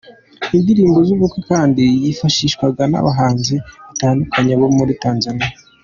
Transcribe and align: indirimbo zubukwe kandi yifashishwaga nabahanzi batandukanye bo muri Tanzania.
indirimbo 0.57 0.97
zubukwe 1.07 1.39
kandi 1.49 1.83
yifashishwaga 2.03 2.83
nabahanzi 2.91 3.55
batandukanye 3.87 4.53
bo 4.59 4.67
muri 4.77 4.93
Tanzania. 5.05 5.49